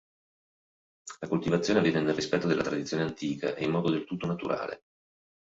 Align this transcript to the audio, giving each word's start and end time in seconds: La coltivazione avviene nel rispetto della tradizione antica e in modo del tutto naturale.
La 1.19 1.27
coltivazione 1.27 1.77
avviene 1.77 2.01
nel 2.01 2.15
rispetto 2.15 2.47
della 2.47 2.63
tradizione 2.63 3.03
antica 3.03 3.53
e 3.53 3.65
in 3.65 3.69
modo 3.69 3.91
del 3.91 4.03
tutto 4.03 4.25
naturale. 4.25 4.85